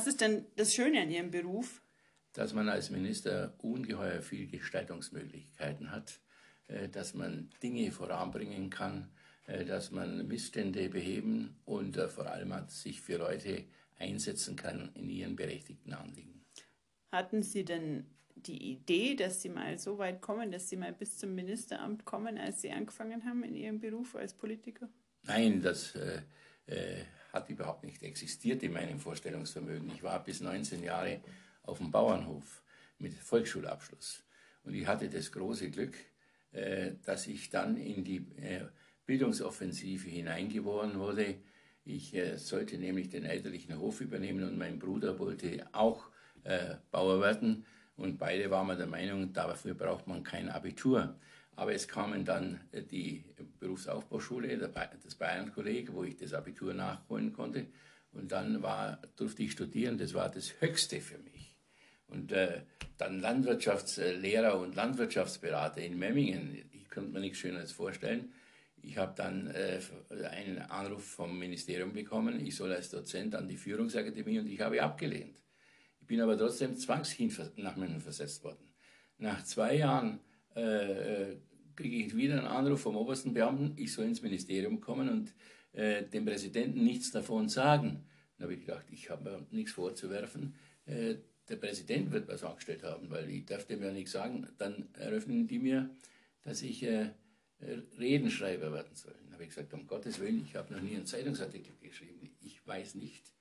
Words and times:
Was 0.00 0.06
ist 0.06 0.22
denn 0.22 0.46
das 0.56 0.74
Schöne 0.74 1.02
an 1.02 1.10
Ihrem 1.10 1.30
Beruf? 1.30 1.82
Dass 2.32 2.54
man 2.54 2.70
als 2.70 2.88
Minister 2.88 3.52
ungeheuer 3.58 4.22
viel 4.22 4.46
Gestaltungsmöglichkeiten 4.46 5.90
hat, 5.90 6.20
äh, 6.68 6.88
dass 6.88 7.12
man 7.12 7.50
Dinge 7.62 7.92
voranbringen 7.92 8.70
kann, 8.70 9.10
äh, 9.46 9.66
dass 9.66 9.90
man 9.90 10.26
Missstände 10.26 10.88
beheben 10.88 11.60
und 11.66 11.98
äh, 11.98 12.08
vor 12.08 12.24
allem 12.30 12.50
sich 12.68 13.02
für 13.02 13.18
Leute 13.18 13.64
einsetzen 13.98 14.56
kann 14.56 14.90
in 14.94 15.10
ihren 15.10 15.36
berechtigten 15.36 15.92
Anliegen. 15.92 16.46
Hatten 17.12 17.42
Sie 17.42 17.66
denn 17.66 18.06
die 18.36 18.70
Idee, 18.72 19.16
dass 19.16 19.42
Sie 19.42 19.50
mal 19.50 19.78
so 19.78 19.98
weit 19.98 20.22
kommen, 20.22 20.50
dass 20.50 20.70
Sie 20.70 20.78
mal 20.78 20.94
bis 20.94 21.18
zum 21.18 21.34
Ministeramt 21.34 22.06
kommen, 22.06 22.38
als 22.38 22.62
Sie 22.62 22.70
angefangen 22.70 23.26
haben 23.26 23.44
in 23.44 23.54
Ihrem 23.54 23.80
Beruf 23.80 24.16
als 24.16 24.32
Politiker? 24.32 24.88
Nein, 25.24 25.60
das 25.60 25.94
äh, 25.94 26.22
äh, 26.64 27.04
hat 27.32 27.48
überhaupt 27.48 27.84
nicht 27.84 28.02
existiert 28.02 28.62
in 28.62 28.72
meinem 28.72 28.98
Vorstellungsvermögen. 28.98 29.90
Ich 29.94 30.02
war 30.02 30.22
bis 30.22 30.40
19 30.40 30.82
Jahre 30.82 31.20
auf 31.62 31.78
dem 31.78 31.90
Bauernhof 31.90 32.62
mit 32.98 33.14
Volksschulabschluss. 33.14 34.22
Und 34.64 34.74
ich 34.74 34.86
hatte 34.86 35.08
das 35.08 35.32
große 35.32 35.70
Glück, 35.70 35.94
äh, 36.52 36.92
dass 37.04 37.26
ich 37.26 37.50
dann 37.50 37.76
in 37.76 38.04
die 38.04 38.26
äh, 38.40 38.66
Bildungsoffensive 39.06 40.08
hineingeboren 40.08 40.98
wurde. 40.98 41.36
Ich 41.84 42.14
äh, 42.14 42.36
sollte 42.36 42.76
nämlich 42.78 43.08
den 43.08 43.24
elterlichen 43.24 43.78
Hof 43.78 44.00
übernehmen 44.00 44.44
und 44.44 44.58
mein 44.58 44.78
Bruder 44.78 45.18
wollte 45.18 45.66
auch 45.72 46.08
Bauer 46.90 47.20
werden. 47.20 47.66
Und 47.98 48.16
beide 48.16 48.50
waren 48.50 48.78
der 48.78 48.86
Meinung, 48.86 49.34
dafür 49.34 49.74
braucht 49.74 50.06
man 50.06 50.22
kein 50.22 50.48
Abitur. 50.48 51.14
Aber 51.56 51.74
es 51.74 51.88
kamen 51.88 52.24
dann 52.24 52.60
äh, 52.72 52.82
die 52.82 53.24
Berufsaufbauschule, 53.58 54.56
das 54.58 55.14
Bayern-Kolleg, 55.14 55.92
wo 55.92 56.04
ich 56.04 56.16
das 56.16 56.32
Abitur 56.32 56.74
nachholen 56.74 57.32
konnte. 57.32 57.66
Und 58.12 58.32
dann 58.32 58.62
war, 58.62 59.00
durfte 59.16 59.42
ich 59.42 59.52
studieren, 59.52 59.98
das 59.98 60.14
war 60.14 60.30
das 60.30 60.60
Höchste 60.60 61.00
für 61.00 61.18
mich. 61.18 61.56
Und 62.08 62.32
äh, 62.32 62.62
dann 62.98 63.20
Landwirtschaftslehrer 63.20 64.58
und 64.58 64.74
Landwirtschaftsberater 64.74 65.80
in 65.80 65.98
Memmingen, 65.98 66.64
ich 66.72 66.88
könnte 66.88 67.12
mir 67.12 67.20
nichts 67.20 67.38
Schöneres 67.38 67.72
vorstellen. 67.72 68.32
Ich 68.82 68.96
habe 68.96 69.12
dann 69.14 69.46
äh, 69.48 69.80
einen 70.30 70.58
Anruf 70.58 71.04
vom 71.04 71.38
Ministerium 71.38 71.92
bekommen, 71.92 72.44
ich 72.44 72.56
soll 72.56 72.72
als 72.72 72.90
Dozent 72.90 73.34
an 73.34 73.48
die 73.48 73.56
Führungsakademie 73.56 74.40
und 74.40 74.48
ich 74.48 74.60
habe 74.60 74.82
abgelehnt. 74.82 75.38
Ich 76.00 76.06
bin 76.06 76.20
aber 76.20 76.36
trotzdem 76.36 76.76
zwangshin 76.76 77.32
nach 77.56 77.76
München 77.76 78.00
versetzt 78.00 78.42
worden. 78.42 78.72
Nach 79.18 79.44
zwei 79.44 79.76
Jahren 79.76 80.20
äh, 80.54 81.32
äh 81.32 81.36
kriege 81.76 81.96
ich 81.96 82.14
wieder 82.14 82.38
einen 82.38 82.46
Anruf 82.46 82.82
vom 82.82 82.96
obersten 82.96 83.32
Beamten, 83.32 83.72
ich 83.76 83.92
soll 83.92 84.04
ins 84.04 84.20
Ministerium 84.20 84.80
kommen 84.80 85.08
und 85.08 85.32
äh, 85.72 86.04
dem 86.04 86.26
Präsidenten 86.26 86.84
nichts 86.84 87.10
davon 87.10 87.48
sagen. 87.48 88.04
Dann 88.36 88.44
habe 88.44 88.54
ich 88.54 88.66
gedacht, 88.66 88.84
ich 88.90 89.08
habe 89.08 89.30
mir 89.30 89.46
nichts 89.50 89.72
vorzuwerfen. 89.72 90.54
Äh, 90.84 91.16
der 91.48 91.56
Präsident 91.56 92.12
wird 92.12 92.28
was 92.28 92.44
angestellt 92.44 92.82
haben, 92.82 93.10
weil 93.10 93.28
ich 93.30 93.46
darf 93.46 93.64
dem 93.64 93.82
ja 93.82 93.92
nichts 93.92 94.12
sagen. 94.12 94.46
Dann 94.58 94.88
eröffnen 94.94 95.46
die 95.46 95.58
mir, 95.58 95.90
dass 96.42 96.62
ich 96.62 96.82
äh, 96.82 97.10
Redenschreiber 97.98 98.72
werden 98.72 98.94
soll. 98.94 99.14
Dann 99.24 99.32
habe 99.32 99.42
ich 99.44 99.50
gesagt, 99.50 99.72
um 99.74 99.86
Gottes 99.86 100.20
Willen, 100.20 100.42
ich 100.44 100.56
habe 100.56 100.72
noch 100.72 100.80
nie 100.80 100.96
einen 100.96 101.06
Zeitungsartikel 101.06 101.74
geschrieben. 101.80 102.30
Ich 102.40 102.66
weiß 102.66 102.94
nicht, 102.94 103.32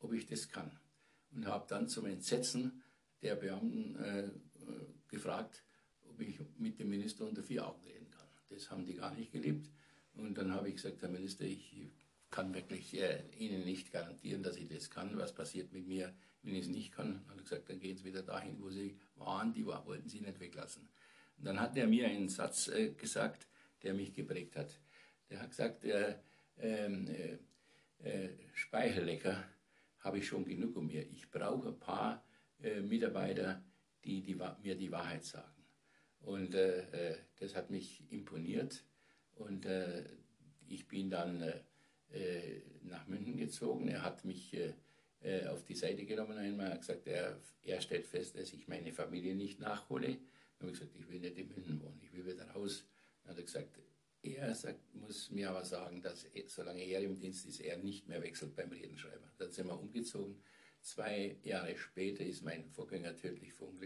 ob 0.00 0.12
ich 0.12 0.26
das 0.26 0.48
kann. 0.48 0.70
Und 1.32 1.46
habe 1.46 1.66
dann 1.68 1.88
zum 1.88 2.06
Entsetzen 2.06 2.82
der 3.22 3.36
Beamten 3.36 3.96
äh, 3.96 4.28
gefragt, 5.08 5.62
ob 5.62 5.69
ich 6.24 6.38
mit 6.58 6.78
dem 6.78 6.90
Minister 6.90 7.26
unter 7.26 7.42
vier 7.42 7.66
Augen 7.66 7.82
reden 7.84 8.10
kann. 8.10 8.26
Das 8.48 8.70
haben 8.70 8.86
die 8.86 8.94
gar 8.94 9.14
nicht 9.14 9.32
geliebt. 9.32 9.70
Und 10.14 10.36
dann 10.36 10.52
habe 10.52 10.68
ich 10.68 10.76
gesagt, 10.76 11.02
Herr 11.02 11.08
Minister, 11.08 11.44
ich 11.44 11.90
kann 12.30 12.54
wirklich 12.54 12.98
äh, 12.98 13.22
Ihnen 13.38 13.64
nicht 13.64 13.92
garantieren, 13.92 14.42
dass 14.42 14.56
ich 14.56 14.68
das 14.68 14.90
kann. 14.90 15.16
Was 15.18 15.34
passiert 15.34 15.72
mit 15.72 15.86
mir, 15.86 16.14
wenn 16.42 16.54
ich 16.54 16.62
es 16.62 16.68
nicht 16.68 16.92
kann? 16.92 17.22
Dann 17.26 17.30
hat 17.30 17.38
er 17.38 17.42
gesagt, 17.42 17.68
dann 17.68 17.80
gehen 17.80 17.96
Sie 17.96 18.04
wieder 18.04 18.22
dahin, 18.22 18.60
wo 18.60 18.70
Sie 18.70 18.96
waren. 19.16 19.52
Die 19.52 19.66
wollten 19.66 20.08
Sie 20.08 20.20
nicht 20.20 20.40
weglassen. 20.40 20.88
Und 21.38 21.44
dann 21.46 21.60
hat 21.60 21.76
er 21.76 21.86
mir 21.86 22.06
einen 22.06 22.28
Satz 22.28 22.68
äh, 22.68 22.90
gesagt, 22.90 23.46
der 23.82 23.94
mich 23.94 24.14
geprägt 24.14 24.56
hat. 24.56 24.78
Der 25.30 25.40
hat 25.40 25.50
gesagt, 25.50 25.84
äh, 25.84 26.16
ähm, 26.58 27.08
äh, 27.08 27.38
äh, 28.02 28.30
Speichellecker 28.52 29.44
habe 30.00 30.18
ich 30.18 30.26
schon 30.26 30.44
genug 30.44 30.76
um 30.76 30.86
mir. 30.86 31.06
Ich 31.10 31.30
brauche 31.30 31.68
ein 31.68 31.78
paar 31.78 32.24
äh, 32.62 32.80
Mitarbeiter, 32.80 33.62
die, 34.04 34.22
die 34.22 34.34
mir 34.34 34.76
die 34.76 34.90
Wahrheit 34.90 35.24
sagen. 35.24 35.59
Und 36.20 36.54
äh, 36.54 37.12
äh, 37.12 37.16
das 37.38 37.54
hat 37.54 37.70
mich 37.70 38.04
imponiert. 38.10 38.84
Und 39.34 39.64
äh, 39.66 40.04
ich 40.68 40.86
bin 40.86 41.10
dann 41.10 41.42
äh, 41.42 41.60
äh, 42.12 42.62
nach 42.82 43.06
München 43.06 43.36
gezogen. 43.36 43.88
Er 43.88 44.02
hat 44.02 44.24
mich 44.24 44.54
äh, 44.54 45.46
auf 45.46 45.64
die 45.64 45.74
Seite 45.74 46.04
genommen 46.04 46.36
einmal. 46.38 46.70
hat 46.70 46.80
gesagt, 46.80 47.06
er, 47.06 47.40
er 47.62 47.80
stellt 47.80 48.06
fest, 48.06 48.36
dass 48.36 48.52
ich 48.52 48.68
meine 48.68 48.92
Familie 48.92 49.34
nicht 49.34 49.60
nachhole. 49.60 50.18
Dann 50.58 50.68
habe 50.68 50.72
ich 50.72 50.78
gesagt, 50.78 50.96
ich 50.96 51.08
will 51.08 51.20
nicht 51.20 51.38
in 51.38 51.48
München 51.48 51.80
wohnen, 51.82 52.00
ich 52.02 52.12
will 52.12 52.26
wieder 52.26 52.50
raus. 52.50 52.84
Dann 53.22 53.32
hat 53.32 53.38
er 53.38 53.44
gesagt, 53.44 53.78
er 54.22 54.54
sagt, 54.54 54.94
muss 54.94 55.30
mir 55.30 55.50
aber 55.50 55.64
sagen, 55.64 56.02
dass 56.02 56.26
solange 56.46 56.82
er 56.82 57.02
im 57.02 57.18
Dienst 57.18 57.46
ist, 57.46 57.60
er 57.60 57.78
nicht 57.78 58.06
mehr 58.06 58.22
wechselt 58.22 58.54
beim 58.54 58.70
Redenschreiber. 58.70 59.32
Dann 59.38 59.50
sind 59.50 59.66
wir 59.66 59.78
umgezogen. 59.78 60.42
Zwei 60.82 61.36
Jahre 61.42 61.76
später 61.76 62.24
ist 62.24 62.42
mein 62.42 62.68
Vorgänger 62.70 63.16
tödlich 63.16 63.52
verunglückt. 63.52 63.79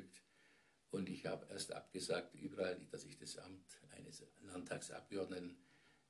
Und 1.04 1.10
ich 1.10 1.26
habe 1.26 1.44
erst 1.50 1.70
abgesagt, 1.70 2.34
überall, 2.34 2.80
dass 2.90 3.04
ich 3.04 3.18
das 3.18 3.36
Amt 3.36 3.78
eines 3.94 4.24
Landtagsabgeordneten 4.46 5.54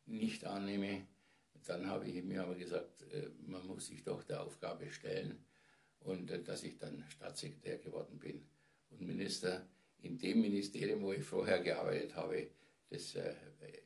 nicht 0.06 0.44
annehme. 0.44 1.08
Dann 1.66 1.88
habe 1.88 2.06
ich 2.06 2.22
mir 2.22 2.44
aber 2.44 2.54
gesagt, 2.54 3.02
äh, 3.12 3.28
man 3.44 3.66
muss 3.66 3.88
sich 3.88 4.04
doch 4.04 4.22
der 4.22 4.40
Aufgabe 4.40 4.92
stellen 4.92 5.44
und 5.98 6.30
äh, 6.30 6.40
dass 6.44 6.62
ich 6.62 6.78
dann 6.78 7.04
Staatssekretär 7.08 7.78
geworden 7.78 8.20
bin 8.20 8.46
und 8.90 9.00
Minister 9.00 9.66
in 10.00 10.16
dem 10.16 10.42
Ministerium, 10.42 11.02
wo 11.02 11.12
ich 11.12 11.24
vorher 11.24 11.58
gearbeitet 11.58 12.14
habe, 12.14 12.46
das 12.88 13.16
äh, 13.16 13.34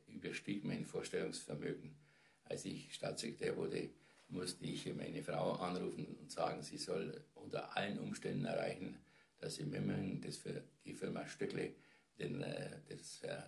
überstieg 0.09 0.63
mein 0.63 0.85
Vorstellungsvermögen. 0.85 1.95
Als 2.43 2.65
ich 2.65 2.93
Staatssekretär 2.93 3.57
wurde, 3.57 3.89
musste 4.27 4.63
ich 4.63 4.85
meine 4.93 5.23
Frau 5.23 5.53
anrufen 5.53 6.05
und 6.21 6.29
sagen, 6.29 6.61
sie 6.61 6.77
soll 6.77 7.19
unter 7.33 7.75
allen 7.75 7.97
Umständen 7.97 8.45
erreichen, 8.45 8.99
dass 9.39 9.55
sie 9.55 9.65
Memmingen 9.65 10.21
das 10.21 10.37
für 10.37 10.63
die 10.85 10.93
Firma 10.93 11.25
Stöckle 11.27 11.73
den, 12.19 12.41
äh, 12.41 12.69
das 12.87 13.21
äh, 13.23 13.41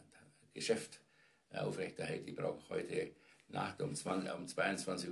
Geschäft 0.53 1.01
äh, 1.51 1.59
aufrechterhält. 1.59 2.27
Ich 2.27 2.35
brauche 2.35 2.69
heute 2.69 3.11
Nacht 3.49 3.81
um, 3.81 3.93
20, 3.93 4.33
um 4.33 4.45
22.30 4.45 5.09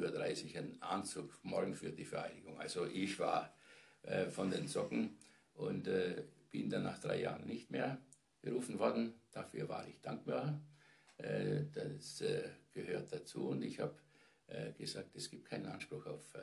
Uhr 0.53 0.59
einen 0.59 0.81
Anzug, 0.81 1.39
morgen 1.43 1.75
für 1.75 1.91
die 1.91 2.05
Vereidigung. 2.05 2.57
Also 2.59 2.85
ich 2.85 3.19
war 3.19 3.53
von 4.29 4.49
den 4.49 4.65
Socken 4.69 5.17
und 5.55 5.89
bin 6.49 6.69
dann 6.69 6.83
nach 6.83 6.99
drei 6.99 7.19
Jahren 7.19 7.45
nicht 7.45 7.69
mehr 7.69 7.97
berufen 8.41 8.79
worden. 8.79 9.13
Dafür 9.33 9.67
war 9.67 9.85
ich 9.85 9.99
dankbar. 9.99 10.57
Das 11.17 12.23
gehört 12.71 13.11
dazu 13.11 13.49
und 13.49 13.61
ich 13.61 13.81
habe 13.81 13.93
gesagt, 14.77 15.13
es 15.17 15.29
gibt 15.29 15.49
keinen 15.49 15.65
Anspruch 15.65 16.05
auf 16.05 16.33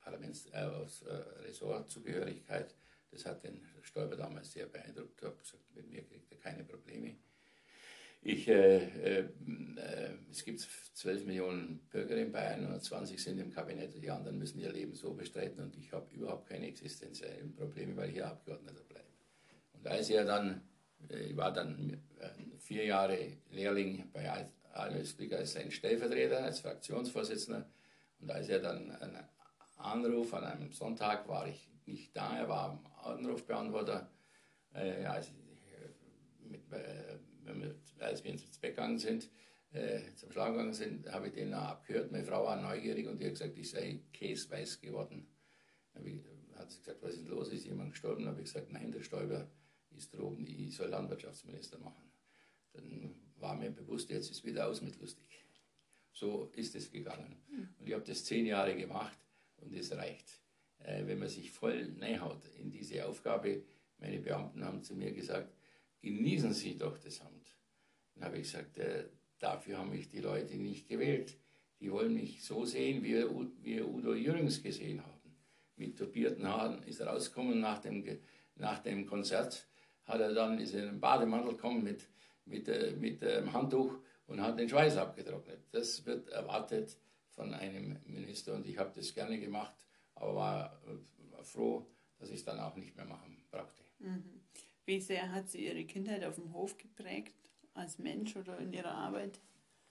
Parlaments, 0.00 0.46
auf 0.54 1.04
Ressortzugehörigkeit. 1.44 2.72
Das 3.12 3.26
hat 3.26 3.44
den 3.44 3.60
Stoiber 3.82 4.16
damals 4.16 4.52
sehr 4.52 4.66
beeindruckt. 4.66 5.18
Ich 5.18 5.24
habe 5.24 5.36
gesagt, 5.36 5.62
mit 5.74 5.90
mir 5.90 6.02
kriegt 6.02 6.32
er 6.32 6.38
keine 6.38 6.64
Probleme. 6.64 7.16
Ich, 8.24 8.48
äh, 8.48 9.20
äh, 9.20 9.28
es 10.30 10.44
gibt 10.44 10.60
12 10.60 11.26
Millionen 11.26 11.80
Bürger 11.90 12.16
in 12.16 12.30
Bayern 12.30 12.72
und 12.72 12.80
20 12.80 13.22
sind 13.22 13.38
im 13.38 13.52
Kabinett. 13.52 14.00
Die 14.00 14.10
anderen 14.10 14.38
müssen 14.38 14.60
ihr 14.60 14.70
Leben 14.70 14.94
so 14.94 15.12
bestreiten 15.12 15.60
und 15.60 15.76
ich 15.76 15.92
habe 15.92 16.08
überhaupt 16.14 16.48
keine 16.48 16.68
existenziellen 16.68 17.52
Probleme, 17.54 17.96
weil 17.96 18.08
ich 18.08 18.14
hier 18.14 18.28
Abgeordneter 18.28 18.84
bleibe. 18.84 19.08
Und 19.72 19.86
als 19.88 20.08
er 20.08 20.24
dann, 20.24 20.62
äh, 21.10 21.24
ich 21.24 21.36
war 21.36 21.52
dann 21.52 22.00
äh, 22.20 22.28
vier 22.58 22.84
Jahre 22.84 23.38
Lehrling 23.50 24.08
bei 24.12 24.48
Alösblick 24.72 25.32
als 25.32 25.52
sein 25.52 25.70
Stellvertreter, 25.70 26.44
als 26.44 26.60
Fraktionsvorsitzender. 26.60 27.68
Und 28.20 28.30
als 28.30 28.48
er 28.48 28.60
dann 28.60 28.92
einen 28.92 29.18
Anruf 29.78 30.32
an 30.32 30.44
einem 30.44 30.72
Sonntag 30.72 31.28
war 31.28 31.48
ich 31.48 31.68
nicht 31.86 32.16
da, 32.16 32.38
er 32.38 32.48
war 32.48 32.70
am 32.70 32.91
Anrufbeantworter. 33.02 34.10
Äh, 34.74 35.04
als, 35.04 35.28
äh, 35.28 36.48
mit, 36.48 36.72
äh, 36.72 37.18
wir, 37.44 37.74
als 38.00 38.24
wir 38.24 38.30
ins 38.30 38.58
Bett 38.58 38.76
gegangen 38.76 38.98
sind, 38.98 39.28
äh, 39.72 40.00
zum 40.14 40.32
Schlafen 40.32 40.52
gegangen 40.52 40.72
sind, 40.74 41.12
habe 41.12 41.28
ich 41.28 41.34
den 41.34 41.52
abgehört. 41.54 42.12
Meine 42.12 42.24
Frau 42.24 42.44
war 42.44 42.60
neugierig 42.60 43.06
und 43.06 43.18
die 43.18 43.26
hat 43.26 43.32
gesagt, 43.32 43.56
ich 43.56 43.70
sei 43.70 44.00
käseweiß 44.12 44.80
geworden. 44.80 45.26
Ich, 46.02 46.20
hat 46.56 46.70
sie 46.70 46.78
gesagt, 46.78 47.02
was 47.02 47.14
ist 47.14 47.28
los? 47.28 47.52
Ist 47.52 47.66
jemand 47.66 47.92
gestorben? 47.92 48.26
Habe 48.26 48.40
ich 48.40 48.46
gesagt, 48.46 48.72
nein, 48.72 48.92
der 48.92 49.02
Stäuber 49.02 49.50
ist 49.90 50.14
droben, 50.14 50.46
ich 50.46 50.76
soll 50.76 50.88
Landwirtschaftsminister 50.88 51.78
machen. 51.78 52.10
Dann 52.72 53.14
war 53.36 53.54
mir 53.54 53.70
bewusst, 53.70 54.10
jetzt 54.10 54.30
ist 54.30 54.44
wieder 54.44 54.66
aus 54.66 54.80
mit 54.80 54.98
lustig. 55.00 55.44
So 56.12 56.50
ist 56.54 56.74
es 56.74 56.90
gegangen. 56.90 57.42
Hm. 57.48 57.68
Und 57.78 57.86
ich 57.86 57.94
habe 57.94 58.04
das 58.04 58.24
zehn 58.24 58.46
Jahre 58.46 58.76
gemacht 58.76 59.18
und 59.56 59.74
es 59.74 59.92
reicht. 59.92 60.41
Äh, 60.84 61.06
wenn 61.06 61.18
man 61.18 61.28
sich 61.28 61.50
voll 61.50 61.94
reinhaut 62.00 62.42
in 62.58 62.70
diese 62.70 63.06
Aufgabe, 63.06 63.62
meine 63.98 64.18
Beamten 64.18 64.64
haben 64.64 64.82
zu 64.82 64.94
mir 64.94 65.12
gesagt, 65.12 65.54
genießen 66.00 66.52
Sie 66.52 66.76
doch 66.76 66.98
das 66.98 67.20
Amt. 67.20 67.56
Dann 68.14 68.24
habe 68.24 68.38
ich 68.38 68.50
gesagt, 68.50 68.78
äh, 68.78 69.04
dafür 69.38 69.78
haben 69.78 69.90
mich 69.90 70.08
die 70.08 70.20
Leute 70.20 70.56
nicht 70.56 70.88
gewählt. 70.88 71.36
Die 71.80 71.90
wollen 71.90 72.14
mich 72.14 72.44
so 72.44 72.64
sehen, 72.64 73.02
wie 73.02 73.14
wir 73.62 73.86
Udo 73.88 74.14
Jürgens 74.14 74.62
gesehen 74.62 75.02
haben. 75.04 75.12
mit 75.76 75.98
tupierten 75.98 76.46
Haaren, 76.46 76.82
ist 76.84 77.00
rausgekommen 77.00 77.60
nach 77.60 77.78
dem, 77.80 78.04
nach 78.56 78.78
dem 78.80 79.06
Konzert, 79.06 79.66
hat 80.04 80.20
er 80.20 80.32
dann, 80.32 80.58
ist 80.58 80.74
in 80.74 80.88
einen 80.88 81.00
Bademantel 81.00 81.52
gekommen 81.52 81.82
mit, 81.82 82.08
mit, 82.44 82.68
äh, 82.68 82.92
mit 82.92 83.22
ähm, 83.22 83.52
Handtuch 83.52 83.98
und 84.26 84.40
hat 84.40 84.58
den 84.58 84.68
Schweiß 84.68 84.96
abgetrocknet. 84.96 85.60
Das 85.72 86.04
wird 86.06 86.28
erwartet 86.28 86.96
von 87.30 87.54
einem 87.54 87.98
Minister 88.04 88.54
und 88.54 88.66
ich 88.66 88.78
habe 88.78 88.92
das 88.94 89.14
gerne 89.14 89.38
gemacht, 89.40 89.74
aber 90.22 90.34
war, 90.36 90.80
war 91.30 91.44
froh, 91.44 91.86
dass 92.18 92.30
ich 92.30 92.36
es 92.36 92.44
dann 92.44 92.60
auch 92.60 92.76
nicht 92.76 92.96
mehr 92.96 93.04
machen 93.04 93.44
brauchte. 93.50 93.82
Mhm. 93.98 94.40
Wie 94.84 95.00
sehr 95.00 95.32
hat 95.32 95.48
sie 95.48 95.66
ihre 95.66 95.84
Kindheit 95.84 96.24
auf 96.24 96.36
dem 96.36 96.52
Hof 96.52 96.76
geprägt, 96.78 97.34
als 97.74 97.98
Mensch 97.98 98.36
oder 98.36 98.58
in 98.58 98.72
ihrer 98.72 98.94
Arbeit? 98.94 99.40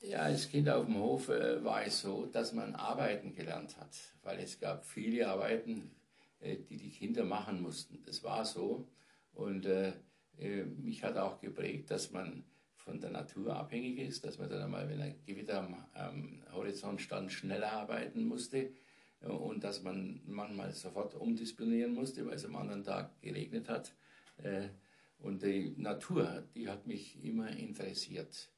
Ja, 0.01 0.19
als 0.19 0.49
Kind 0.49 0.69
auf 0.69 0.85
dem 0.85 0.97
Hof 0.97 1.29
äh, 1.29 1.63
war 1.63 1.85
es 1.85 2.01
so, 2.01 2.25
dass 2.25 2.53
man 2.53 2.75
arbeiten 2.75 3.33
gelernt 3.33 3.77
hat, 3.77 3.95
weil 4.23 4.39
es 4.39 4.59
gab 4.59 4.85
viele 4.85 5.27
Arbeiten, 5.27 5.91
äh, 6.39 6.57
die 6.57 6.77
die 6.77 6.89
Kinder 6.89 7.23
machen 7.23 7.61
mussten. 7.61 8.01
Das 8.05 8.23
war 8.23 8.45
so. 8.45 8.87
Und 9.33 9.65
äh, 9.65 9.93
äh, 10.39 10.63
mich 10.63 11.03
hat 11.03 11.17
auch 11.17 11.39
geprägt, 11.39 11.91
dass 11.91 12.11
man 12.11 12.43
von 12.75 12.99
der 12.99 13.11
Natur 13.11 13.55
abhängig 13.55 13.99
ist, 13.99 14.25
dass 14.25 14.39
man 14.39 14.49
dann 14.49 14.63
einmal, 14.63 14.89
wenn 14.89 15.01
ein 15.01 15.21
Gewitter 15.25 15.59
am, 15.59 15.85
am 15.93 16.43
Horizont 16.51 16.99
stand, 16.99 17.31
schneller 17.31 17.71
arbeiten 17.71 18.25
musste 18.25 18.57
äh, 18.57 18.71
und 19.21 19.63
dass 19.63 19.83
man 19.83 20.21
manchmal 20.25 20.71
sofort 20.73 21.15
umdisponieren 21.15 21.93
musste, 21.93 22.25
weil 22.25 22.35
es 22.35 22.45
am 22.45 22.55
anderen 22.55 22.83
Tag 22.83 23.21
geregnet 23.21 23.69
hat. 23.69 23.93
Äh, 24.37 24.69
und 25.19 25.43
die 25.43 25.75
Natur, 25.77 26.43
die 26.55 26.67
hat 26.67 26.87
mich 26.87 27.23
immer 27.23 27.49
interessiert 27.49 28.49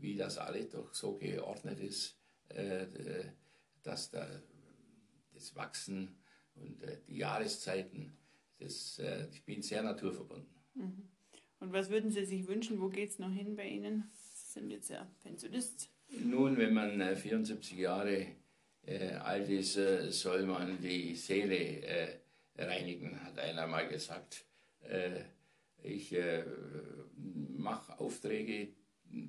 wie 0.00 0.16
das 0.16 0.38
alles 0.38 0.70
doch 0.70 0.92
so 0.94 1.16
geordnet 1.16 1.80
ist, 1.80 2.18
äh, 2.48 2.86
dass 3.82 4.10
da 4.10 4.26
das 5.32 5.54
Wachsen 5.56 6.16
und 6.54 6.82
äh, 6.82 6.98
die 7.06 7.18
Jahreszeiten, 7.18 8.16
das, 8.58 8.98
äh, 8.98 9.28
ich 9.32 9.44
bin 9.44 9.62
sehr 9.62 9.82
naturverbunden. 9.82 10.54
Mhm. 10.74 11.08
Und 11.60 11.72
was 11.72 11.90
würden 11.90 12.10
Sie 12.10 12.24
sich 12.24 12.46
wünschen? 12.46 12.80
Wo 12.80 12.88
geht 12.88 13.10
es 13.10 13.18
noch 13.18 13.30
hin 13.30 13.54
bei 13.54 13.68
Ihnen? 13.68 14.10
Sie 14.12 14.52
sind 14.52 14.70
jetzt 14.70 14.88
ja 14.88 15.06
Pensionist. 15.22 15.90
Nun, 16.08 16.56
wenn 16.56 16.72
man 16.74 17.16
74 17.16 17.78
Jahre 17.78 18.26
alt 19.22 19.48
ist, 19.48 19.74
soll 19.74 20.44
man 20.46 20.80
die 20.80 21.14
Seele 21.14 22.20
reinigen, 22.56 23.22
hat 23.24 23.38
einer 23.38 23.66
mal 23.66 23.86
gesagt. 23.88 24.44
ich 25.82 26.14
mache 27.16 27.98
Aufträge, 27.98 28.68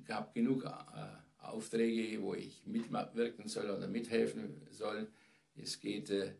gab 0.04 0.34
genug 0.34 0.64
äh, 0.64 1.44
Aufträge, 1.44 2.22
wo 2.22 2.34
ich 2.34 2.62
mitwirken 2.66 3.48
soll 3.48 3.70
oder 3.70 3.88
mithelfen 3.88 4.66
soll. 4.70 5.08
Es 5.54 5.80
geht 5.80 6.10
äh, 6.10 6.34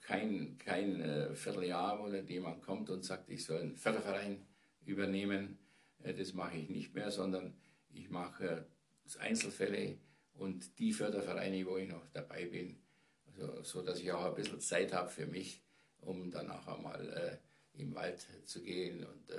kein, 0.00 0.58
kein 0.58 1.00
äh, 1.00 1.34
Vierteljahr, 1.34 1.98
wo 1.98 2.08
jemand 2.08 2.62
kommt 2.62 2.90
und 2.90 3.04
sagt, 3.04 3.30
ich 3.30 3.44
soll 3.44 3.60
einen 3.60 3.76
Förderverein 3.76 4.46
übernehmen. 4.84 5.58
Äh, 6.02 6.14
das 6.14 6.34
mache 6.34 6.58
ich 6.58 6.68
nicht 6.68 6.94
mehr, 6.94 7.10
sondern 7.10 7.54
ich 7.92 8.10
mache 8.10 8.66
äh, 9.14 9.18
Einzelfälle 9.18 9.98
und 10.34 10.78
die 10.78 10.92
Fördervereine, 10.92 11.66
wo 11.66 11.76
ich 11.76 11.88
noch 11.88 12.06
dabei 12.12 12.46
bin, 12.46 12.76
also, 13.26 13.62
so 13.62 13.82
dass 13.82 14.00
ich 14.00 14.12
auch 14.12 14.24
ein 14.24 14.34
bisschen 14.34 14.60
Zeit 14.60 14.92
habe 14.92 15.08
für 15.08 15.26
mich, 15.26 15.62
um 16.00 16.30
dann 16.30 16.50
auch 16.50 16.66
einmal 16.66 17.08
äh, 17.74 17.80
im 17.80 17.94
Wald 17.94 18.26
zu 18.44 18.62
gehen 18.62 19.04
und 19.04 19.30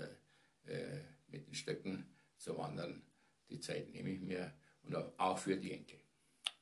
mit 1.27 1.45
den 1.45 1.53
Stöcken 1.53 2.05
zu 2.37 2.57
wandern. 2.57 3.01
Die 3.49 3.59
Zeit 3.59 3.93
nehme 3.93 4.11
ich 4.11 4.21
mir 4.21 4.53
und 4.83 4.95
auch 4.95 5.37
für 5.37 5.57
die 5.57 5.73
Enkel. 5.73 5.99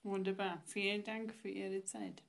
Wunderbar. 0.03 0.61
Vielen 0.65 1.03
Dank 1.03 1.33
für 1.33 1.49
Ihre 1.49 1.83
Zeit. 1.83 2.23